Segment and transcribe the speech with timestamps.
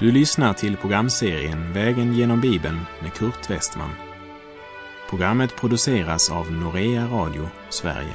[0.00, 3.90] Du lyssnar till programserien Vägen genom Bibeln med Kurt Westman.
[5.10, 8.14] Programmet produceras av Norea Radio Sverige.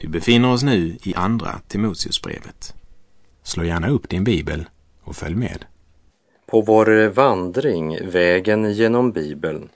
[0.00, 2.74] Vi befinner oss nu i Andra Timoteusbrevet.
[3.42, 4.64] Slå gärna upp din bibel
[5.04, 5.64] och följ med.
[6.46, 9.68] På vår vandring Vägen genom Bibeln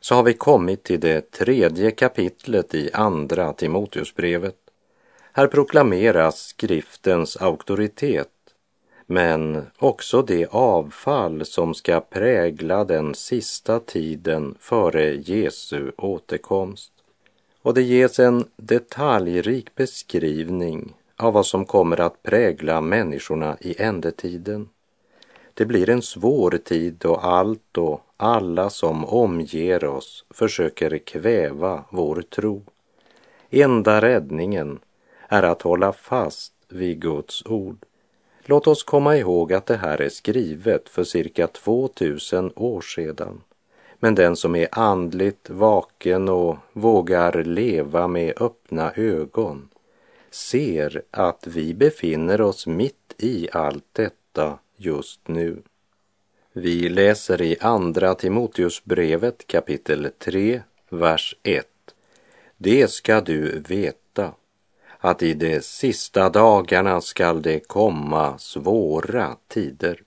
[0.00, 4.56] så har vi kommit till det tredje kapitlet i Andra Timoteusbrevet.
[5.32, 8.28] Här proklameras skriftens auktoritet
[9.06, 16.92] men också det avfall som ska prägla den sista tiden före Jesu återkomst.
[17.62, 24.68] Och det ges en detaljrik beskrivning av vad som kommer att prägla människorna i ändetiden.
[25.54, 32.22] Det blir en svår tid då allt och alla som omger oss försöker kväva vår
[32.22, 32.62] tro.
[33.50, 34.78] Enda räddningen
[35.28, 37.85] är att hålla fast vid Guds ord.
[38.48, 43.40] Låt oss komma ihåg att det här är skrivet för cirka 2000 år sedan.
[43.98, 49.68] Men den som är andligt vaken och vågar leva med öppna ögon
[50.30, 55.62] ser att vi befinner oss mitt i allt detta just nu.
[56.52, 61.66] Vi läser i Andra Timoteusbrevet kapitel 3, vers 1.
[62.56, 64.05] Det ska du veta
[65.06, 70.02] att i de sista dagarna skall det komma svåra tider.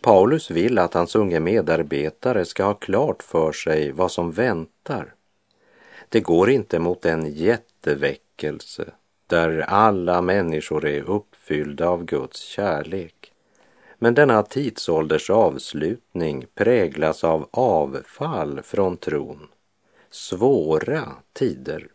[0.00, 5.14] Paulus vill att hans unge medarbetare ska ha klart för sig vad som väntar.
[6.08, 8.84] Det går inte mot en jätteväckelse
[9.26, 13.32] där alla människor är uppfyllda av Guds kärlek.
[13.98, 19.48] Men denna tidsålders avslutning präglas av avfall från tron.
[20.10, 21.88] Svåra tider.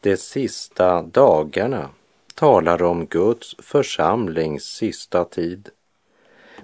[0.00, 1.90] De sista dagarna
[2.34, 5.68] talar om Guds församlings sista tid.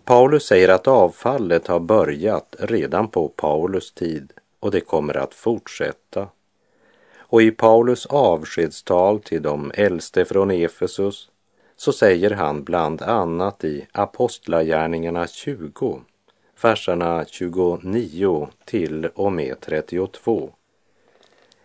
[0.05, 6.29] Paulus säger att avfallet har börjat redan på Paulus tid och det kommer att fortsätta.
[7.17, 11.29] Och i Paulus avskedstal till de äldste från Efesus
[11.77, 16.01] så säger han bland annat i Apostlagärningarna 20,
[16.63, 20.51] verserna 29 till och med 32.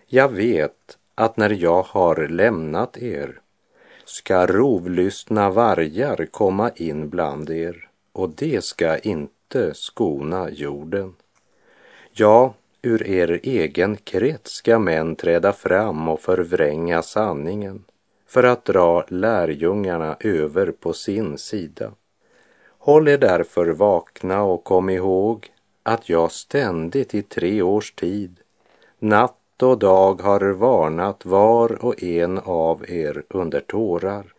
[0.08, 3.40] Jag vet att när jag har lämnat er
[4.06, 11.16] ska rovlystna vargar komma in bland er och det ska inte skona jorden.
[12.12, 17.84] Ja, ur er egen krets ska män träda fram och förvränga sanningen
[18.28, 21.92] för att dra lärjungarna över på sin sida.
[22.78, 25.52] Håll er därför vakna och kom ihåg
[25.84, 28.40] att jag ständigt i tre års tid,
[29.00, 34.34] natt och dag har varnat var och en av er under tårar.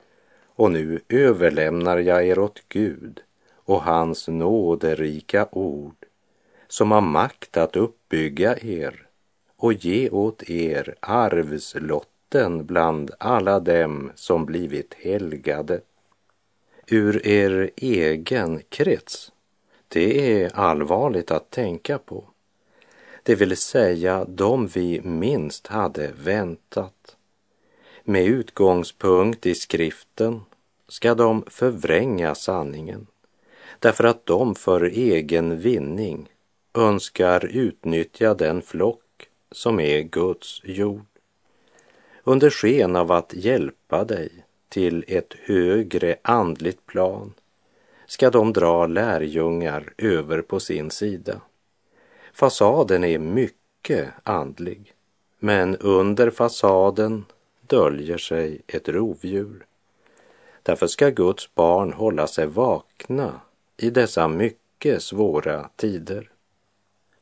[0.56, 3.20] Och nu överlämnar jag er åt Gud
[3.54, 6.06] och hans nåderika ord
[6.68, 9.06] som har makt att uppbygga er
[9.56, 15.80] och ge åt er arvslotten bland alla dem som blivit helgade.
[16.86, 19.32] Ur er egen krets,
[19.88, 22.24] det är allvarligt att tänka på
[23.30, 27.16] det vill säga de vi minst hade väntat.
[28.04, 30.40] Med utgångspunkt i skriften
[30.88, 33.06] ska de förvränga sanningen
[33.78, 36.28] därför att de för egen vinning
[36.74, 41.06] önskar utnyttja den flock som är Guds jord.
[42.24, 44.30] Under sken av att hjälpa dig
[44.68, 47.32] till ett högre andligt plan
[48.06, 51.40] ska de dra lärjungar över på sin sida.
[52.32, 54.92] Fasaden är mycket andlig,
[55.38, 57.24] men under fasaden
[57.66, 59.66] döljer sig ett rovdjur.
[60.62, 63.40] Därför ska Guds barn hålla sig vakna
[63.76, 66.30] i dessa mycket svåra tider.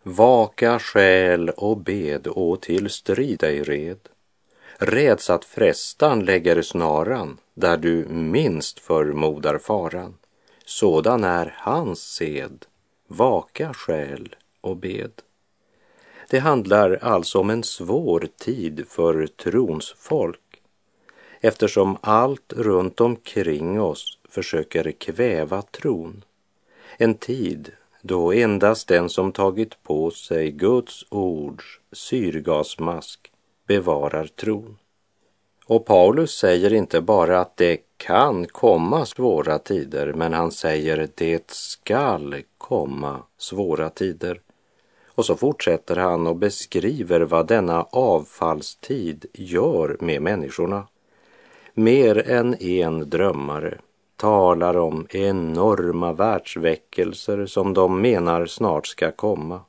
[0.03, 3.99] Vaka själ och bed och till strid ej red.
[4.79, 10.15] Räds att frestan lägger snaran där du minst förmodar faran.
[10.65, 12.67] Sådan är hans sed.
[13.07, 15.13] Vaka själ och bed.
[16.31, 20.41] Det handlar alltså om en svår tid för trons folk
[21.41, 26.25] eftersom allt runt omkring oss försöker kväva tron.
[26.97, 27.73] En tid
[28.03, 33.33] då endast den som tagit på sig Guds ords syrgasmask
[33.67, 34.77] bevarar tron.
[35.67, 41.51] Och Paulus säger inte bara att det kan komma svåra tider, men han säger det
[41.51, 44.41] skall komma svåra tider.
[45.19, 50.87] Och så fortsätter han och beskriver vad denna avfallstid gör med människorna.
[51.75, 53.79] Mer än en drömmare,
[54.17, 59.61] talar om enorma världsväckelser som de menar snart ska komma.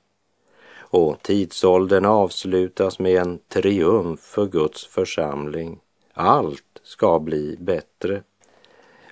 [0.80, 5.80] Och tidsåldern avslutas med en triumf för Guds församling.
[6.14, 8.24] Allt ska bli bättre.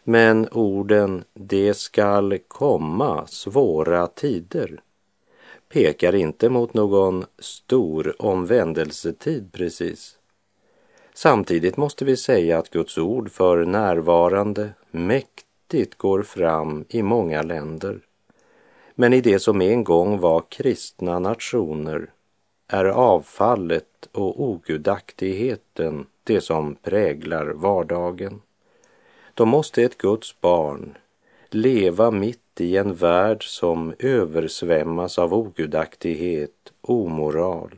[0.04, 4.82] Men orden ”det skall komma svåra tider”
[5.70, 10.18] pekar inte mot någon stor omvändelsetid precis.
[11.14, 18.00] Samtidigt måste vi säga att Guds ord för närvarande mäktigt går fram i många länder.
[18.96, 22.12] Men i det som en gång var kristna nationer
[22.68, 28.42] är avfallet och ogudaktigheten det som präglar vardagen.
[29.34, 30.98] Då måste ett Guds barn
[31.50, 37.76] leva mitt i en värld som översvämmas av ogudaktighet, omoral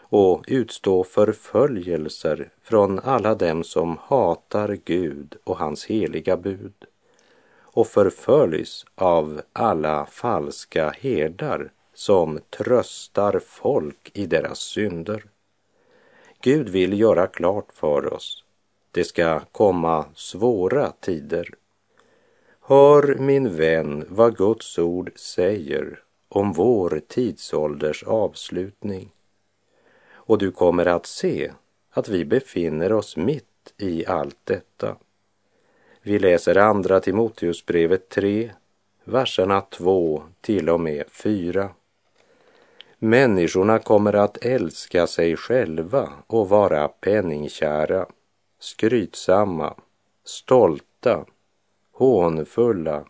[0.00, 6.84] och utstå förföljelser från alla dem som hatar Gud och hans heliga bud
[7.60, 15.24] och förföljs av alla falska herdar som tröstar folk i deras synder.
[16.40, 18.44] Gud vill göra klart för oss,
[18.90, 21.48] det ska komma svåra tider.
[22.68, 29.10] Hör min vän vad Guds ord säger om vår tidsålders avslutning.
[30.12, 31.52] Och du kommer att se
[31.90, 34.96] att vi befinner oss mitt i allt detta.
[36.02, 38.50] Vi läser andra Timoteusbrevet 3,
[39.04, 41.70] verserna 2 till och med 4.
[42.98, 48.06] Människorna kommer att älska sig själva och vara penningkära,
[48.58, 49.74] skrytsamma,
[50.24, 51.24] stolta,
[51.96, 53.04] hånfulla,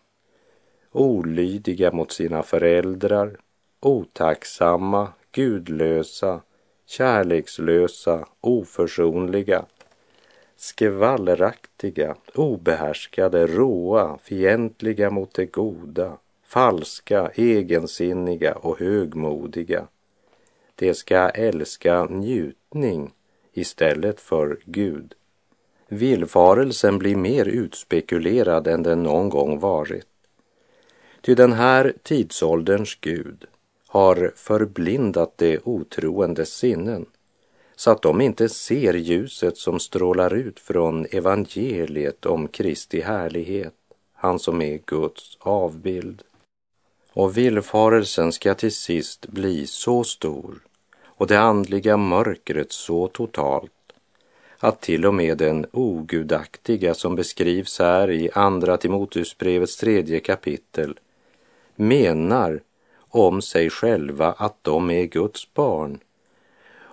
[0.91, 3.37] olydiga mot sina föräldrar,
[3.79, 6.41] otacksamma, gudlösa,
[6.85, 9.65] kärlekslösa, oförsonliga,
[10.55, 19.87] skvallraktiga obehärskade, råa, fientliga mot det goda, falska, egensinniga och högmodiga.
[20.75, 23.13] De ska älska njutning
[23.53, 25.15] istället för Gud.
[25.89, 30.07] Villfarelsen blir mer utspekulerad än den någon gång varit.
[31.21, 33.45] Ty den här tidsålderns Gud
[33.87, 37.05] har förblindat de otroendes sinnen
[37.75, 43.73] så att de inte ser ljuset som strålar ut från evangeliet om Kristi härlighet,
[44.13, 46.23] han som är Guds avbild.
[47.13, 50.59] Och villfarelsen ska till sist bli så stor
[51.03, 53.71] och det andliga mörkret så totalt
[54.59, 60.99] att till och med den ogudaktiga som beskrivs här i Andra Timoteusbrevets tredje kapitel
[61.75, 62.61] menar
[62.97, 65.99] om sig själva att de är Guds barn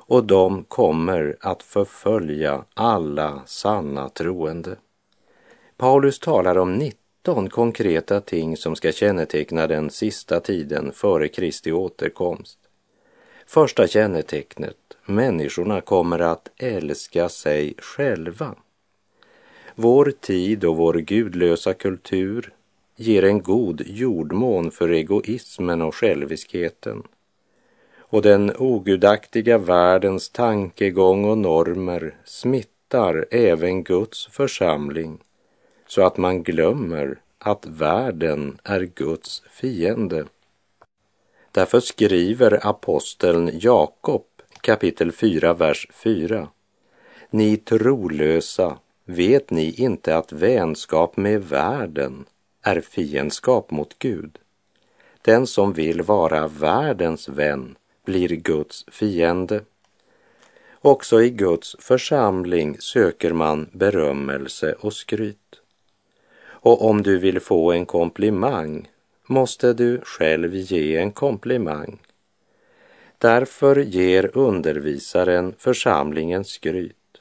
[0.06, 4.76] och de kommer att förfölja alla sanna troende.
[5.76, 12.58] Paulus talar om 19 konkreta ting som ska känneteckna den sista tiden före Kristi återkomst.
[13.46, 14.76] Första kännetecknet,
[15.06, 18.55] människorna kommer att älska sig själva.
[19.75, 22.53] Vår tid och vår gudlösa kultur
[22.97, 27.03] ger en god jordmån för egoismen och själviskheten.
[27.99, 35.19] Och den ogudaktiga världens tankegång och normer smittar även Guds församling
[35.87, 40.25] så att man glömmer att världen är Guds fiende.
[41.53, 44.25] Därför skriver aposteln Jakob
[44.65, 46.49] kapitel 4, vers 4.
[47.31, 52.25] Ni trolösa, vet ni inte att vänskap med världen
[52.63, 54.39] är fiendskap mot Gud?
[55.23, 59.61] Den som vill vara världens vän blir Guds fiende.
[60.81, 65.61] Också i Guds församling söker man berömmelse och skryt.
[66.44, 68.89] Och om du vill få en komplimang
[69.27, 71.99] måste du själv ge en komplimang.
[73.24, 77.20] Därför ger undervisaren församlingen skryt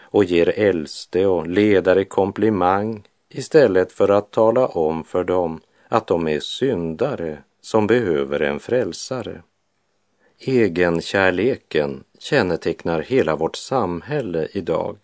[0.00, 6.28] och ger äldste och ledare komplimang istället för att tala om för dem att de
[6.28, 9.42] är syndare som behöver en frälsare.
[10.38, 14.96] Egenkärleken kännetecknar hela vårt samhälle idag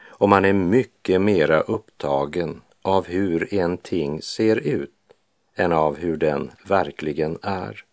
[0.00, 4.90] och man är mycket mera upptagen av hur en ting ser ut
[5.54, 7.86] än av hur den verkligen är.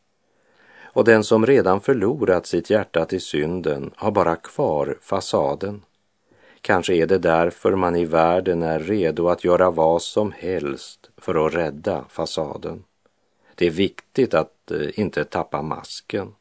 [0.94, 5.82] Och den som redan förlorat sitt hjärta till synden har bara kvar fasaden.
[6.62, 11.48] Kanske är det därför man i världen är redo att göra vad som helst för
[11.48, 12.84] att rädda fasaden.
[13.56, 16.36] Det är viktigt att eh, inte tappa masken.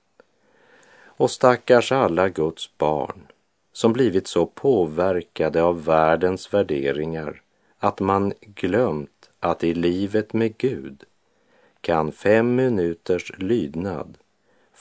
[1.04, 3.26] Och stackars alla Guds barn
[3.73, 7.42] som blivit så påverkade av världens värderingar
[7.78, 11.04] att man glömt att i livet med Gud
[11.80, 14.18] kan fem minuters lydnad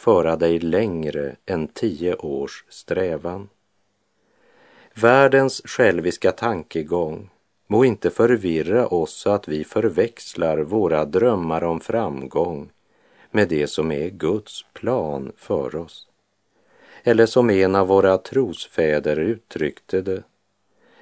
[0.01, 3.49] föra dig längre än tio års strävan.
[4.93, 7.29] Världens själviska tankegång
[7.67, 12.69] må inte förvirra oss så att vi förväxlar våra drömmar om framgång
[13.31, 16.07] med det som är Guds plan för oss.
[17.03, 20.23] Eller som en av våra trosfäder uttryckte det.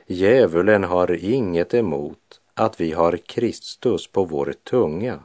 [0.08, 5.20] Djävulen har inget emot att vi har Kristus på vår tunga,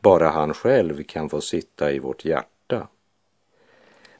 [0.00, 2.88] bara han själv kan få sitta i vårt hjärta.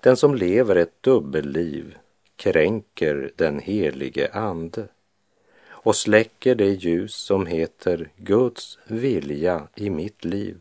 [0.04, 1.96] Den som lever ett dubbelliv
[2.37, 4.88] kränker den helige Ande
[5.68, 10.56] och släcker det ljus som heter Guds vilja i mitt liv.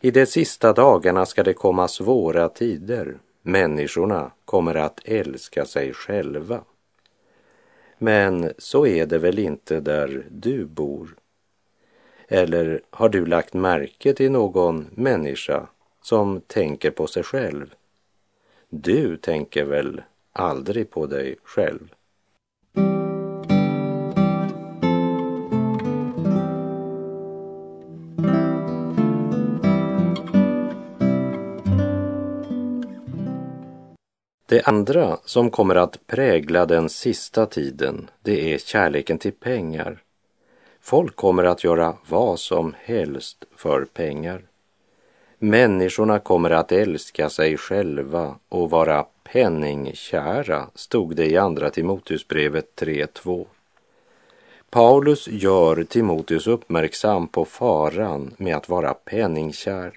[0.00, 3.18] I de sista dagarna ska det komma svåra tider.
[3.42, 6.64] Människorna kommer att älska sig själva.
[7.98, 11.16] Men så är det väl inte där du bor?
[12.28, 15.66] Eller har du lagt märke till någon människa
[16.02, 17.74] som tänker på sig själv?
[18.70, 21.94] Du tänker väl aldrig på dig själv?
[34.46, 40.02] Det andra som kommer att prägla den sista tiden, det är kärleken till pengar.
[40.80, 44.47] Folk kommer att göra vad som helst för pengar.
[45.40, 53.46] Människorna kommer att älska sig själva och vara penningkära, stod det i Andra Timoteusbrevet 3.2.
[54.70, 59.92] Paulus gör Timoteus uppmärksam på faran med att vara penningkär.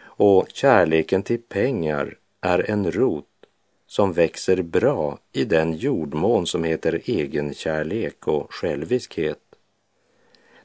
[0.00, 3.24] Och kärleken till pengar är en rot
[3.86, 9.40] som växer bra i den jordmån som heter egenkärlek och själviskhet.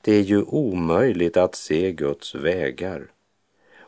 [0.02, 3.08] Det är ju omöjligt att se Guds vägar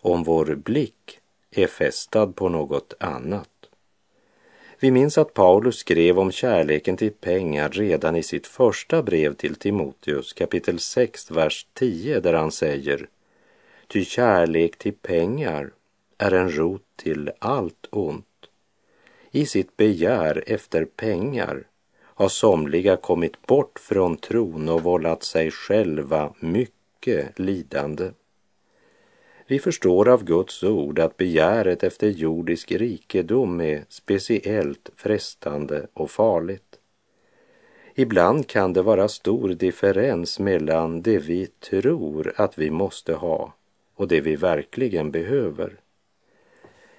[0.06, 1.20] om vår blick
[1.52, 3.50] är fästad på något annat.
[4.80, 9.56] Vi minns att Paulus skrev om kärleken till pengar redan i sitt första brev till
[9.56, 13.10] Timoteus kapitel 6, vers 10 där han säger
[13.88, 15.72] Ty kärlek till pengar
[16.18, 18.26] är en rot till allt ont
[19.36, 21.68] i sitt begär efter pengar
[22.02, 28.12] har somliga kommit bort från tron och vållat sig själva mycket lidande.
[29.48, 36.80] Vi förstår av Guds ord att begäret efter jordisk rikedom är speciellt frestande och farligt.
[37.96, 43.54] Ibland kan det vara stor differens mellan det vi tror att vi måste ha
[43.96, 45.74] och det vi verkligen behöver.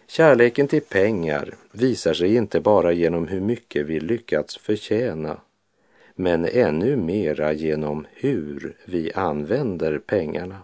[0.07, 5.41] Kärleken till pengar visar sig inte bara genom hur mycket vi lyckats förtjäna,
[6.15, 10.59] men ännu mera genom hur vi använder pengarna.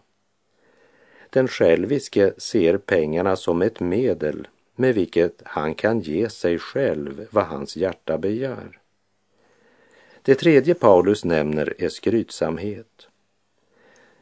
[1.33, 7.45] Den själviske ser pengarna som ett medel med vilket han kan ge sig själv vad
[7.45, 8.79] hans hjärta begär.
[10.23, 13.09] Det tredje Paulus nämner är skrytsamhet.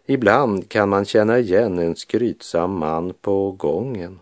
[0.07, 4.19] Ibland kan man känna igen en skrytsam man på gången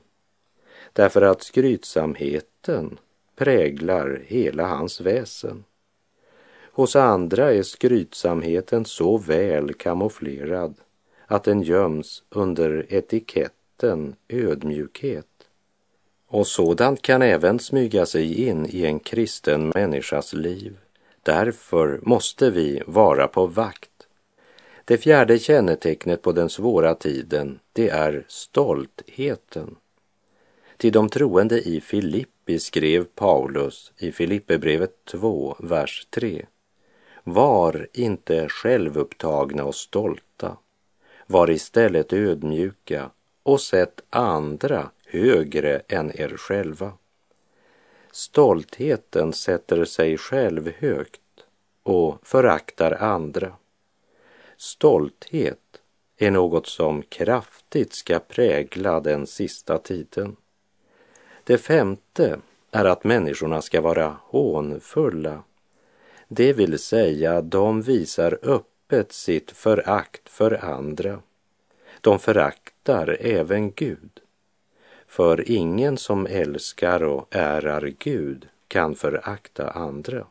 [0.93, 2.99] därför att skrytsamheten
[3.37, 5.65] präglar hela hans väsen.
[6.73, 10.75] Hos andra är skrytsamheten så väl kamouflerad
[11.29, 15.27] att den göms under etiketten ödmjukhet.
[16.27, 20.79] Och sådant kan även smyga sig in i en kristen människas liv.
[21.23, 23.91] Därför måste vi vara på vakt.
[24.85, 29.77] Det fjärde kännetecknet på den svåra tiden, det är stoltheten.
[30.77, 36.47] Till de troende i Filippi skrev Paulus i Filipperbrevet 2, vers 3.
[37.25, 40.57] Var inte självupptagna och stolta.
[41.31, 43.11] Var istället ödmjuka
[43.43, 46.93] och sätt andra högre än er själva.
[48.11, 51.21] Stoltheten sätter sig själv högt
[51.83, 53.53] och föraktar andra.
[54.57, 55.81] Stolthet
[56.17, 60.37] är något som kraftigt ska prägla den sista tiden.
[61.45, 62.39] Det femte
[62.71, 65.43] är att människorna ska vara hånfulla.
[66.29, 71.23] Det vill säga, de visar upp öppet sitt förakt för andra.
[72.01, 74.21] De föraktar även Gud.
[75.07, 80.27] För ingen som älskar och ärar Gud kan förakta andra.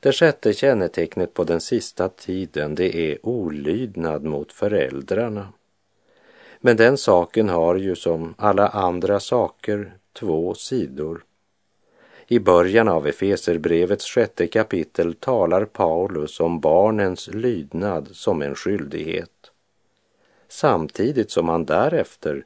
[0.00, 5.52] Det sjätte kännetecknet på den sista tiden, det är olydnad mot föräldrarna.
[6.60, 11.24] Men den saken har ju som alla andra saker två sidor.
[12.26, 19.50] I början av Efeserbrevets sjätte kapitel talar Paulus om barnens lydnad som en skyldighet.
[20.48, 22.44] Samtidigt som han därefter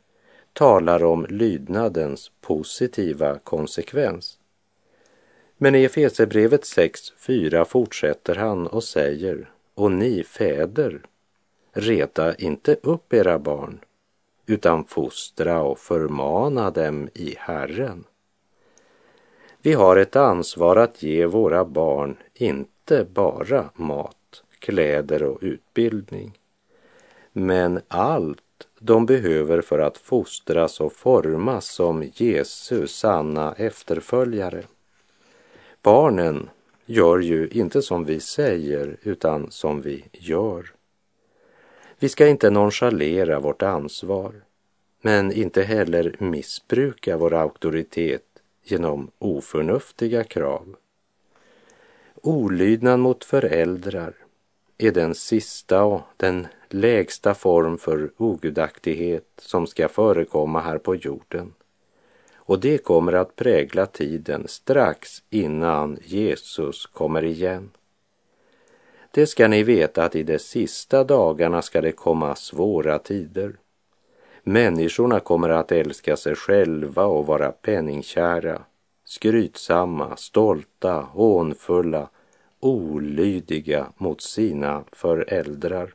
[0.52, 4.38] talar om lydnadens positiva konsekvens.
[5.56, 11.00] Men i Efesierbrevet 6.4 fortsätter han och säger, och ni fäder,
[11.72, 13.80] reta inte upp era barn,
[14.46, 18.04] utan fostra och förmana dem i Herren.
[19.66, 26.38] Vi har ett ansvar att ge våra barn inte bara mat, kläder och utbildning,
[27.32, 34.62] men allt de behöver för att fostras och formas som Jesu sanna efterföljare.
[35.82, 36.48] Barnen
[36.84, 40.72] gör ju inte som vi säger utan som vi gör.
[41.98, 44.32] Vi ska inte nonchalera vårt ansvar,
[45.00, 48.25] men inte heller missbruka vår auktoritet
[48.70, 50.76] genom oförnuftiga krav.
[52.14, 54.14] Olydnad mot föräldrar
[54.78, 61.54] är den sista och den lägsta form för ogudaktighet som ska förekomma här på jorden.
[62.34, 67.70] Och det kommer att prägla tiden strax innan Jesus kommer igen.
[69.10, 73.56] Det ska ni veta att i de sista dagarna ska det komma svåra tider.
[74.48, 78.62] Människorna kommer att älska sig själva och vara penningkära,
[79.04, 82.08] skrytsamma, stolta, hånfulla,
[82.60, 85.94] olydiga mot sina föräldrar.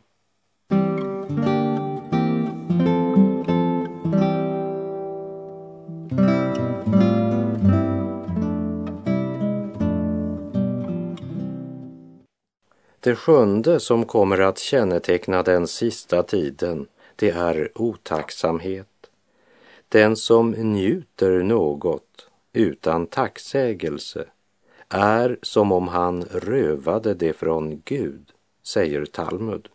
[13.00, 16.88] Det sjunde som kommer att känneteckna den sista tiden,
[17.22, 18.88] det är otacksamhet.
[19.90, 24.26] Den som njuter något utan tacksägelse
[24.90, 28.32] är som om han rövade det från Gud,
[28.64, 29.70] säger Talmud.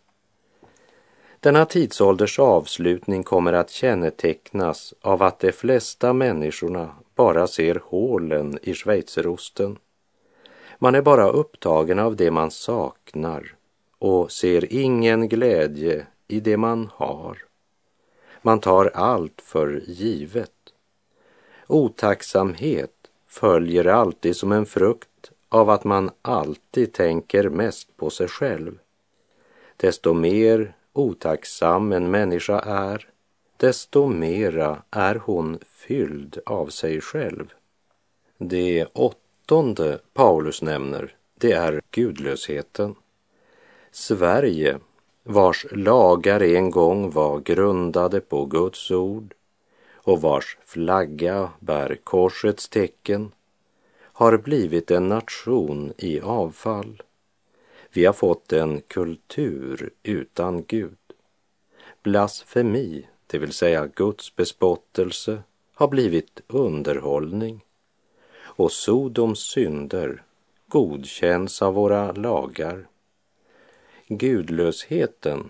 [1.39, 8.73] Denna tidsålders avslutning kommer att kännetecknas av att de flesta människorna bara ser hålen i
[8.73, 9.77] schweizerosten
[10.79, 13.55] man är bara upptagen av det man saknar
[13.99, 17.37] och ser ingen glädje i det man har.
[18.41, 20.51] Man tar allt för givet.
[21.67, 22.91] Otacksamhet
[23.27, 28.79] följer alltid som en frukt av att man alltid tänker mest på sig själv.
[29.77, 33.09] Desto mer otacksam en människa är,
[33.57, 37.53] desto mera är hon fylld av sig själv.
[38.37, 42.95] Det åttonde Paulus nämner, det är gudlösheten.
[43.91, 44.79] Sverige,
[45.29, 49.33] vars lagar en gång var grundade på Guds ord
[49.93, 53.31] och vars flagga bär korsets tecken,
[53.99, 57.01] har blivit en nation i avfall.
[57.93, 60.97] Vi har fått en kultur utan Gud.
[62.03, 67.63] Blasfemi, det vill säga Guds bespottelse, har blivit underhållning
[68.39, 70.23] och Sodoms synder
[70.67, 72.87] godkänns av våra lagar.
[74.09, 75.49] Gudlösheten,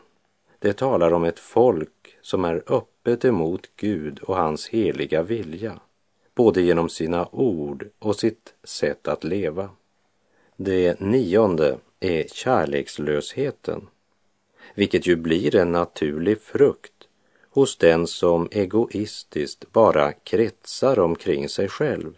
[0.60, 5.80] det talar om ett folk som är öppet emot Gud och hans heliga vilja,
[6.36, 9.70] både genom sina ord och sitt sätt att leva.
[10.56, 13.88] Det nionde är kärlekslösheten,
[14.76, 17.08] vilket ju blir en naturlig frukt
[17.50, 22.17] hos den som egoistiskt bara kretsar omkring sig själv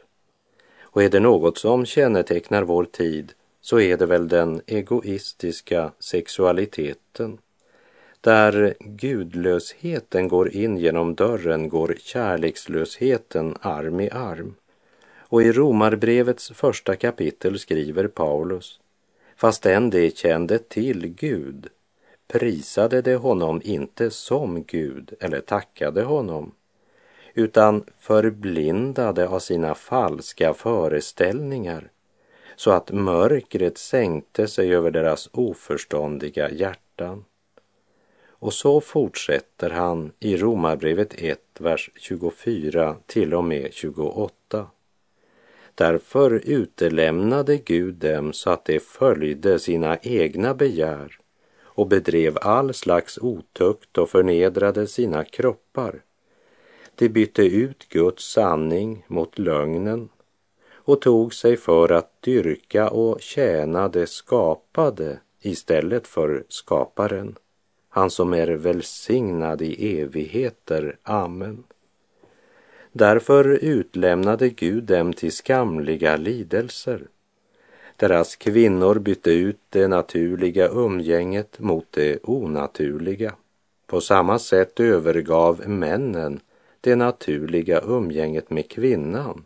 [0.91, 7.38] och är det något som kännetecknar vår tid så är det väl den egoistiska sexualiteten.
[8.22, 14.56] Där gudlösheten går in genom dörren går kärlekslösheten arm i arm.
[15.17, 18.80] Och i Romarbrevets första kapitel skriver Paulus,
[19.36, 21.69] fastän de kände till Gud
[22.30, 26.52] prisade de honom inte som Gud eller tackade honom
[27.34, 31.89] utan förblindade av sina falska föreställningar
[32.60, 37.26] så att mörkret sänkte sig över deras oförståndiga hjärtan.
[38.30, 44.67] Och så fortsätter han i Romarbrevet 1, vers 24 till och med 28.
[45.76, 51.19] Därför utelämnade Gud dem så att de följde sina egna begär
[51.62, 56.02] och bedrev all slags otukt och förnedrade sina kroppar
[56.95, 60.10] de bytte ut Guds sanning mot lögnen
[60.89, 67.36] och tog sig för att dyrka och tjäna det skapade istället för skaparen,
[67.89, 70.97] han som är välsignad i evigheter.
[71.04, 71.63] Amen.
[72.91, 77.02] Därför utlämnade Gud dem till skamliga lidelser.
[77.95, 83.34] Deras kvinnor bytte ut det naturliga umgänget mot det onaturliga.
[83.88, 86.39] På samma sätt övergav männen
[86.82, 89.45] det naturliga umgänget med kvinnan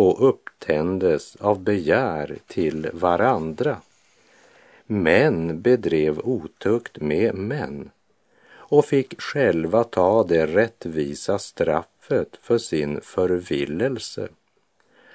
[0.00, 3.76] och upptändes av begär till varandra.
[4.86, 7.90] Män bedrev otukt med män
[8.52, 14.28] och fick själva ta det rättvisa straffet för sin förvillelse.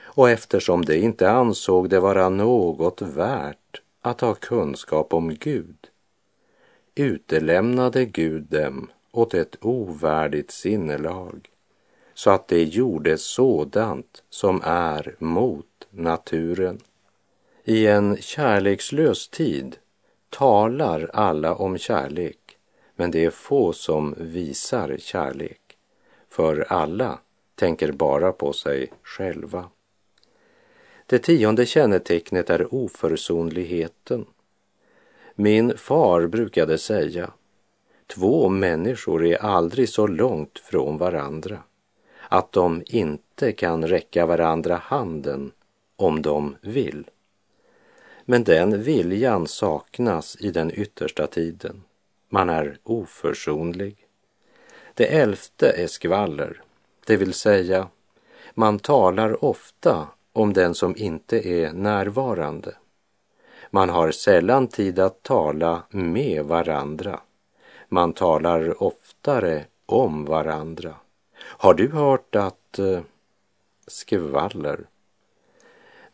[0.03, 5.77] Och eftersom de inte ansåg det vara något värt att ha kunskap om Gud
[6.95, 11.49] utelämnade Gud dem åt ett ovärdigt sinnelag
[12.15, 16.79] så att de gjorde sådant som är mot naturen.
[17.63, 19.77] I en kärlekslös tid
[20.29, 22.57] talar alla om kärlek,
[22.95, 25.61] men det är få som visar kärlek,
[26.29, 27.19] för alla
[27.55, 29.69] tänker bara på sig själva.
[31.05, 34.25] Det tionde kännetecknet är oförsonligheten.
[35.35, 37.31] Min far brukade säga,
[38.07, 41.63] två människor är aldrig så långt från varandra
[42.35, 45.51] att de inte kan räcka varandra handen
[45.95, 47.09] om de vill.
[48.25, 51.83] Men den viljan saknas i den yttersta tiden.
[52.29, 53.97] Man är oförsonlig.
[54.93, 56.61] Det elfte är skvaller,
[57.05, 57.87] det vill säga
[58.53, 62.75] man talar ofta om den som inte är närvarande.
[63.69, 67.19] Man har sällan tid att tala med varandra.
[67.89, 70.95] Man talar oftare om varandra.
[71.57, 72.99] Har du hört att eh,
[73.87, 74.85] skvaller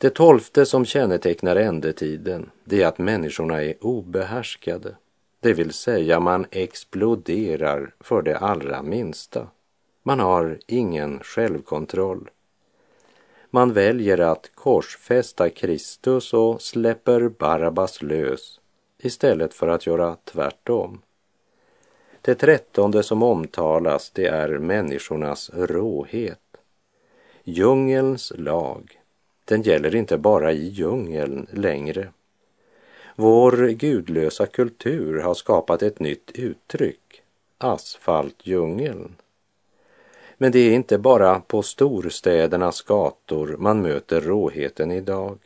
[0.02, 4.96] det tolfte som kännetecknar ändetiden, det är att människorna är obehärskade.
[5.40, 9.48] Det vill säga man exploderar för det allra minsta.
[10.04, 12.30] Man har ingen självkontroll.
[13.50, 18.60] Man väljer att korsfästa Kristus och släpper Barabbas lös
[19.00, 21.02] istället för att göra tvärtom.
[22.22, 26.40] Det trettonde som omtalas, det är människornas råhet.
[27.44, 29.02] Djungelns lag
[29.52, 32.08] den gäller inte bara i djungeln längre.
[33.16, 37.22] Vår gudlösa kultur har skapat ett nytt uttryck,
[37.58, 39.16] asfaltdjungeln.
[40.38, 45.38] Men det är inte bara på storstädernas gator man möter råheten idag.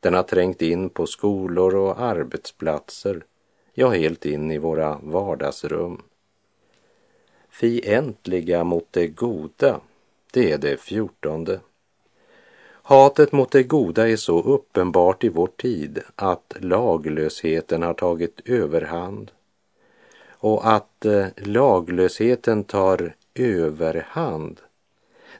[0.00, 3.24] Den har trängt in på skolor och arbetsplatser,
[3.74, 6.02] ja, helt in i våra vardagsrum.
[7.50, 9.80] Fientliga mot det goda,
[10.32, 11.60] det är det fjortonde.
[12.82, 19.30] Hatet mot det goda är så uppenbart i vår tid att laglösheten har tagit överhand
[20.28, 24.60] och att eh, laglösheten tar överhand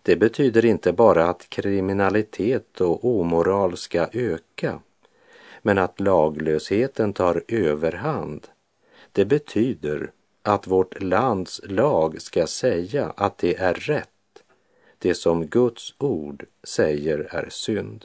[0.04, 4.80] det betyder inte bara att kriminalitet och omoral ska öka
[5.66, 8.48] men att laglösheten tar överhand
[9.12, 10.10] det betyder
[10.42, 14.08] att vårt lands lag ska säga att det är rätt
[15.04, 18.04] det som Guds ord säger är synd.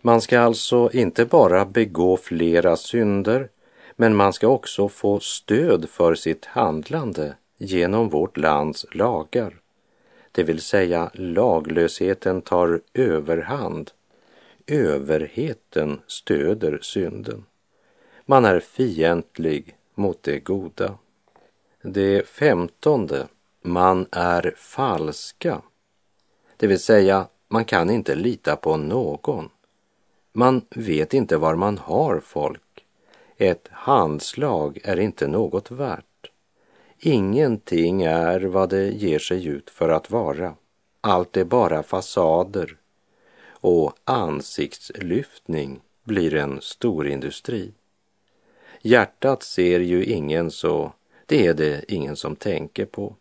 [0.00, 3.48] Man ska alltså inte bara begå flera synder,
[3.96, 9.54] men man ska också få stöd för sitt handlande genom vårt lands lagar.
[10.32, 13.90] Det vill säga laglösheten tar överhand.
[14.68, 17.44] Överheten stöder synden.
[18.26, 20.98] Man är fientlig mot det goda.
[21.82, 23.26] Det femtonde,
[23.62, 25.62] man är falska
[26.58, 29.48] det vill säga, man kan inte lita på någon.
[30.32, 32.84] Man vet inte var man har folk.
[33.36, 36.30] Ett handslag är inte något värt.
[36.98, 40.54] Ingenting är vad det ger sig ut för att vara.
[41.00, 42.76] Allt är bara fasader.
[43.60, 47.72] Och ansiktslyftning blir en storindustri.
[48.82, 50.92] Hjärtat ser ju ingen så
[51.26, 53.14] det är det ingen som tänker på.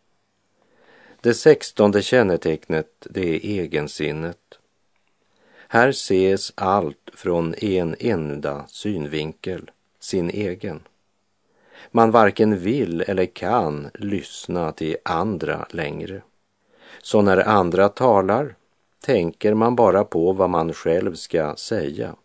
[1.22, 4.60] Det sextonde kännetecknet, det är egensinnet.
[5.68, 10.80] Här ses allt från en enda synvinkel, sin egen.
[11.92, 16.22] Man varken vill eller kan lyssna till andra längre.
[17.02, 18.56] Så när andra talar
[19.00, 22.16] tänker man bara på vad man själv ska säga.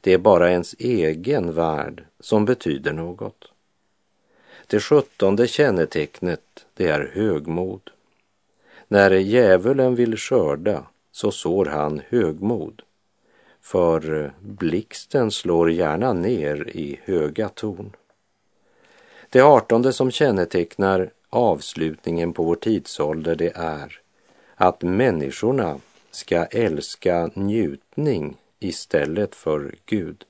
[0.00, 3.50] Det är bara ens egen värld som betyder något.
[4.66, 7.90] Det sjuttonde kännetecknet, det är högmod.
[8.88, 12.82] När djävulen vill skörda så sår han högmod.
[13.60, 17.96] För blixten slår gärna ner i höga torn.
[19.30, 24.00] Det artonde som kännetecknar avslutningen på vår tidsålder det är
[24.56, 30.24] att människorna ska älska njutning istället för Gud.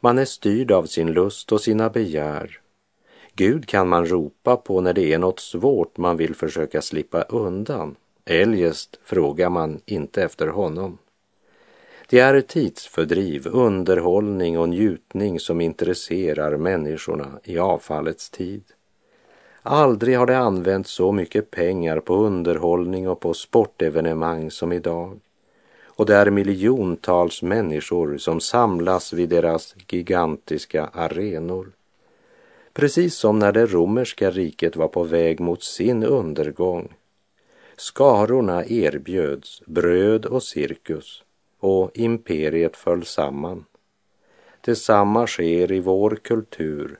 [0.00, 2.60] Man är styrd av sin lust och sina begär.
[3.34, 7.96] Gud kan man ropa på när det är något svårt man vill försöka slippa undan.
[8.24, 10.98] Eljest frågar man inte efter honom.
[12.08, 18.64] Det är tidsfördriv, underhållning och njutning som intresserar människorna i avfallets tid.
[19.62, 25.20] Aldrig har det använts så mycket pengar på underhållning och på sportevenemang som idag.
[25.84, 31.72] Och det är miljontals människor som samlas vid deras gigantiska arenor.
[32.72, 36.92] Precis som när det romerska riket var på väg mot sin undergång.
[37.76, 41.22] Skarorna erbjöds bröd och cirkus
[41.60, 43.64] och imperiet föll samman.
[44.60, 46.98] Detsamma sker i vår kultur,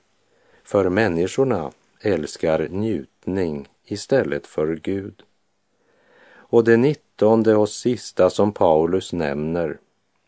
[0.63, 1.71] för människorna
[2.05, 5.23] älskar njutning istället för Gud.
[6.33, 9.79] Och det nittonde och sista som Paulus nämner,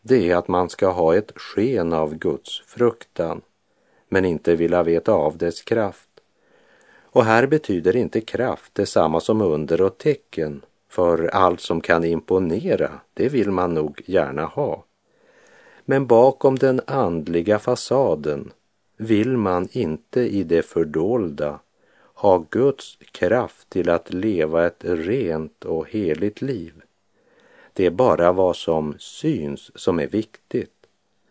[0.02, 3.40] det är att man ska ha ett sken av Guds fruktan,
[4.08, 6.08] men inte vilja veta av dess kraft.
[7.02, 12.90] Och här betyder inte kraft detsamma som under och tecken, för allt som kan imponera,
[13.14, 14.84] det vill man nog gärna ha.
[15.84, 18.52] Men bakom den andliga fasaden
[18.96, 21.58] vill man inte i det fördolda
[22.26, 26.72] ha Guds kraft till att leva ett rent och heligt liv.
[27.72, 30.72] Det är bara vad som syns som är viktigt.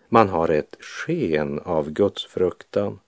[0.09, 2.99] Man har ett sken av Guds fruktan,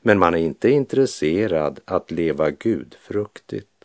[0.00, 3.84] men man är inte intresserad att leva gudfruktigt.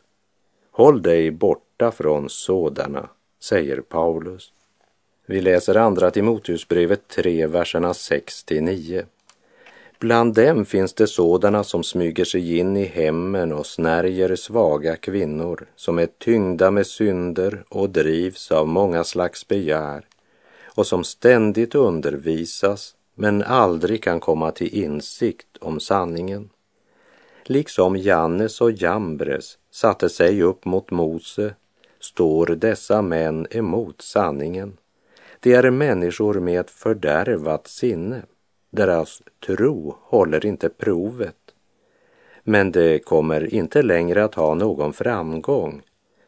[0.71, 4.53] Håll dig borta från sådana, säger Paulus.
[5.25, 9.05] Vi läser andra Timoteusbrevet 3, verserna 6 till 9.
[10.01, 15.67] Bland dem finns det sådana som smyger sig in i hemmen och snärjer svaga kvinnor
[15.75, 20.05] som är tyngda med synder och drivs av många slags begär
[20.65, 26.49] och som ständigt undervisas men aldrig kan komma till insikt om sanningen.
[27.43, 31.55] Liksom Jannes och Jambres satte sig upp mot Mose
[31.99, 34.77] står dessa män emot sanningen.
[35.39, 38.21] De är människor med ett fördärvat sinne
[38.71, 41.35] deras tro håller inte provet.
[42.43, 45.81] Men det kommer inte längre att ha någon framgång.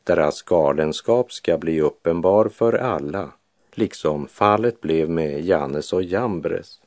[0.04, 3.32] Deras galenskap ska bli uppenbar för alla,
[3.74, 6.80] liksom fallet blev med Jannes och Jambres.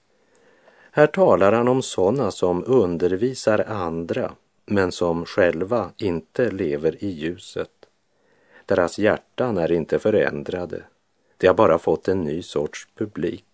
[0.90, 4.33] Här talar han om sådana som undervisar andra,
[4.66, 7.71] men som själva inte lever i ljuset.
[8.66, 10.83] Deras hjärtan är inte förändrade.
[11.37, 13.45] De har bara fått en ny sorts publik.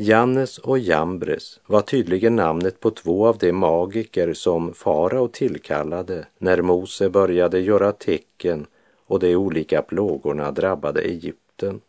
[0.00, 6.62] Jannes och Jambres var tydligen namnet på två av de magiker som farao tillkallade när
[6.62, 8.66] Mose började göra tecken
[9.06, 11.80] och de olika plågorna drabbade Egypten.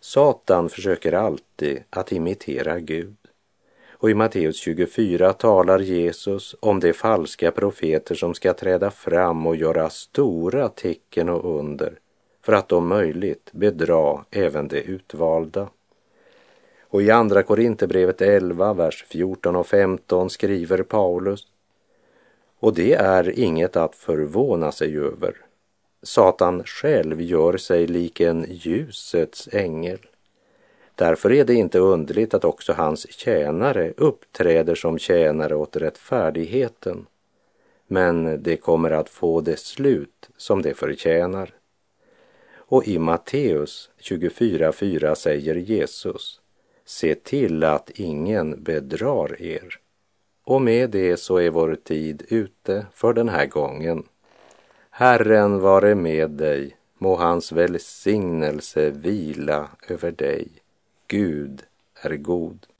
[0.00, 3.16] Satan försöker alltid att imitera Gud.
[3.90, 9.56] Och i Matteus 24 talar Jesus om de falska profeter som ska träda fram och
[9.56, 11.98] göra stora tecken och under
[12.42, 15.68] för att om möjligt bedra även de utvalda.
[16.88, 21.46] Och i Andra Korinthierbrevet 11, vers 14 och 15 skriver Paulus
[22.60, 25.36] och det är inget att förvåna sig över.
[26.02, 29.98] Satan själv gör sig lik en ljusets ängel.
[30.94, 37.06] Därför är det inte underligt att också hans tjänare uppträder som tjänare åt rättfärdigheten.
[37.86, 41.54] Men det kommer att få det slut som det förtjänar.
[42.54, 46.37] Och i Matteus 24.4 säger Jesus
[46.88, 49.80] Se till att ingen bedrar er.
[50.44, 54.04] Och med det så är vår tid ute för den här gången.
[54.90, 60.48] Herren vare med dig, må hans välsignelse vila över dig.
[61.06, 61.62] Gud
[62.02, 62.66] är god.